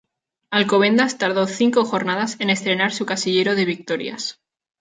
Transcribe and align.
Alcobendas 0.49 1.19
tardó 1.19 1.45
cinco 1.45 1.85
jornadas 1.85 2.35
en 2.39 2.49
estrenar 2.49 2.91
su 2.91 3.05
casillero 3.05 3.53
de 3.53 3.65
victorias. 3.65 4.39